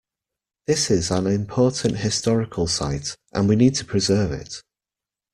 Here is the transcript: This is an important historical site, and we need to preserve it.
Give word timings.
This 0.65 0.89
is 0.89 1.11
an 1.11 1.27
important 1.27 1.97
historical 1.97 2.65
site, 2.65 3.15
and 3.33 3.47
we 3.47 3.55
need 3.55 3.75
to 3.75 3.85
preserve 3.85 4.31
it. 4.31 4.63